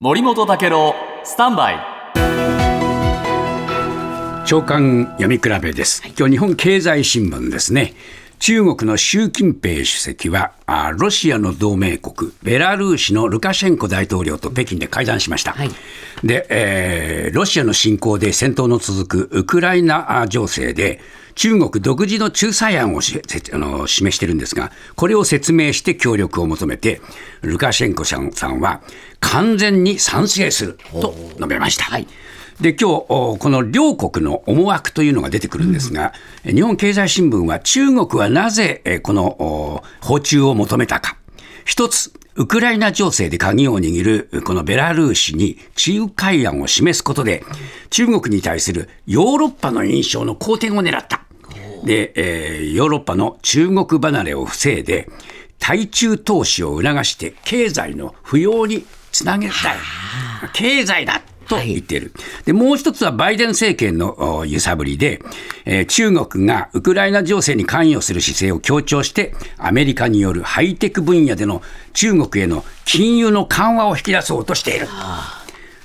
[0.00, 0.92] 森本武郎
[1.22, 1.76] スタンバイ。
[4.44, 7.94] 長官読み比べです、今日日本経済新聞ですね
[8.44, 15.56] 中国の習近平主席はあロシアの同盟国ベラルーシのルカシェンコ大統領と北京で会談しました、
[16.22, 21.00] で、えーロシアの侵攻で戦闘の続くウクライナあ情勢で
[21.36, 27.00] 中国独自の仲裁案をあの示しているんですが、これを説明して協力を求めて、
[27.40, 28.82] ルカシェンコさんさんは
[29.20, 31.86] 完全に賛成すると述べました。
[32.60, 36.12] で今日おこの両国の思惑というのが出てくるんですが、
[36.44, 41.16] 日本経済新聞は中国はなぜえこのお訪中を求めたか。
[41.64, 45.58] 一つ、ウクライナ情勢で鍵を握るこのベラルーシに
[45.98, 47.44] 仲介案を示すことで、
[47.90, 51.22] 中国に対するヨーロッパの印象の好転を狙った。
[51.84, 55.08] で、えーヨーロッパの中国離れを防いで、
[55.58, 59.76] 対中投資を促して経済の浮揚につなげたい。
[60.52, 61.22] 経済だ
[61.60, 62.12] と言っている。
[62.44, 65.20] で、もう一つはバイデン政権のお揺さぶりで、
[65.64, 74.86] えー中国がウクライナ情勢に関与する姿勢を強調して、アメリカによるハイテク分野での中国への金融の緩和を引き出そうとしている。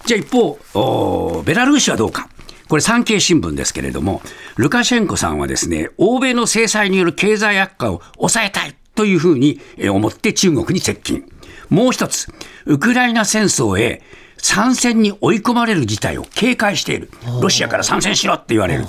[0.05, 2.29] じゃあ一方、おベラルーシはどうか。
[2.67, 4.21] これ産経新聞ですけれども、
[4.57, 11.23] ルカシェンコさんはですね、欧米の制裁による経済悪化を抑えたいというふうにえー思って中国に接近。
[11.69, 12.27] もう一つ、
[12.65, 14.01] ウクライナ戦争へ
[14.41, 17.09] 参戦に追い込まれる事態を警戒している。
[17.41, 18.85] ロシアから参戦しろって言われる。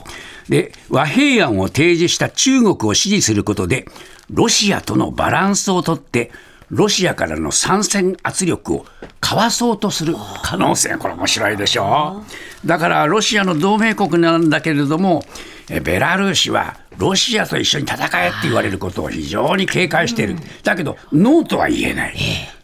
[0.48, 3.86] で、和平案を提示した中国を支持することで、
[4.30, 6.30] ロシアとのバランスをとって、
[6.70, 8.86] ロシアからの参戦圧力を
[9.20, 12.22] かわそうとする可能性、これ面白いでしょ
[12.64, 12.66] う。
[12.66, 15.24] だからロシアの同盟国なんだけれども、
[15.68, 20.36] えベラルーシはロシアと一緒に戦えって言われることを非常に警戒している。
[20.62, 22.16] だけど、ノーとは言えない。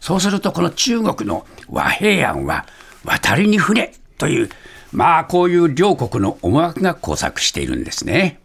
[0.07, 2.65] そうすると、この中国の和平案は
[3.03, 4.49] 渡りに船という、
[4.93, 8.39] まあこういう両国の思惑が交錯しているんですね。